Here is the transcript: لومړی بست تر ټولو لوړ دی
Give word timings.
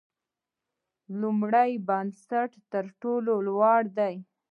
لومړی 1.21 1.71
بست 1.87 2.31
تر 2.71 2.85
ټولو 3.01 3.33
لوړ 3.47 3.81
دی 3.97 4.15